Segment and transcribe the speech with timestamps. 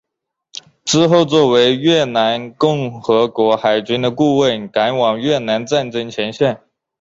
[0.83, 6.59] 之后作为越南共和国海军的顾问赶往越南战争前线。